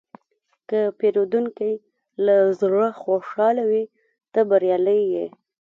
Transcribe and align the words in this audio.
که 0.69 0.79
پیرودونکی 0.99 1.71
له 2.25 2.35
زړه 2.59 2.87
خوشحاله 3.01 3.63
وي، 3.69 3.83
ته 4.33 4.39
بریالی 4.49 5.01
یې. 5.13 5.27